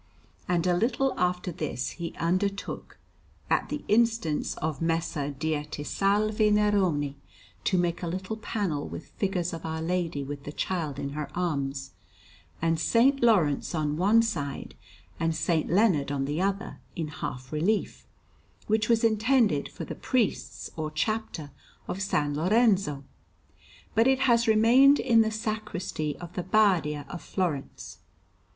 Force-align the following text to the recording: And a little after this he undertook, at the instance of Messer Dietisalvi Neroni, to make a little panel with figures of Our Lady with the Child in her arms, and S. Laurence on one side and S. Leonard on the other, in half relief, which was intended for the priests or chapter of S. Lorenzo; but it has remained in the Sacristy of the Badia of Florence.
And 0.49 0.65
a 0.65 0.75
little 0.75 1.13
after 1.15 1.51
this 1.51 1.91
he 1.91 2.15
undertook, 2.15 2.97
at 3.51 3.69
the 3.69 3.85
instance 3.87 4.55
of 4.55 4.81
Messer 4.81 5.29
Dietisalvi 5.29 6.51
Neroni, 6.51 7.17
to 7.65 7.77
make 7.77 8.01
a 8.01 8.07
little 8.07 8.37
panel 8.37 8.87
with 8.87 9.09
figures 9.09 9.53
of 9.53 9.63
Our 9.63 9.79
Lady 9.79 10.23
with 10.23 10.43
the 10.43 10.51
Child 10.51 10.97
in 10.97 11.09
her 11.11 11.29
arms, 11.37 11.91
and 12.63 12.77
S. 12.77 12.95
Laurence 13.21 13.75
on 13.75 13.95
one 13.95 14.23
side 14.23 14.73
and 15.19 15.33
S. 15.33 15.47
Leonard 15.67 16.11
on 16.11 16.25
the 16.25 16.41
other, 16.41 16.79
in 16.95 17.09
half 17.09 17.51
relief, 17.53 18.07
which 18.65 18.89
was 18.89 19.03
intended 19.03 19.69
for 19.69 19.85
the 19.85 19.93
priests 19.93 20.71
or 20.75 20.89
chapter 20.89 21.51
of 21.87 21.97
S. 21.97 22.11
Lorenzo; 22.35 23.03
but 23.93 24.07
it 24.07 24.21
has 24.21 24.47
remained 24.47 24.99
in 24.99 25.21
the 25.21 25.29
Sacristy 25.29 26.17
of 26.17 26.33
the 26.33 26.41
Badia 26.41 27.05
of 27.07 27.21
Florence. 27.21 27.99